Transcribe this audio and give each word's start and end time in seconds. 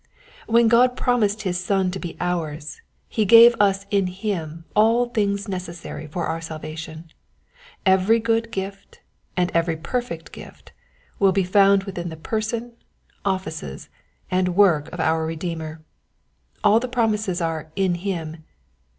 When 0.47 0.67
God 0.67 0.95
promised 0.97 1.43
his 1.43 1.59
Son 1.63 1.91
to 1.91 1.99
be 1.99 2.17
ours, 2.19 2.81
he 3.07 3.23
gave 3.23 3.53
us 3.59 3.85
in 3.91 4.07
him 4.07 4.65
all 4.75 5.05
things 5.09 5.47
necessary 5.47 6.07
for 6.07 6.25
our 6.25 6.41
salvation. 6.41 7.11
Every 7.85 8.19
good 8.19 8.49
gift 8.51 9.01
and 9.37 9.51
every 9.51 9.77
perfect 9.77 10.31
gift 10.31 10.71
will 11.19 11.31
be 11.31 11.43
found 11.43 11.83
within 11.83 12.09
the 12.09 12.17
person, 12.17 12.71
offices, 13.25 13.89
and 14.31 14.55
work 14.55 14.91
of 14.91 14.99
our 14.99 15.23
Redeemer. 15.23 15.83
All 16.63 16.79
the 16.79 16.87
promises 16.87 17.39
are 17.39 17.71
"in 17.75 17.93
him." 17.93 18.43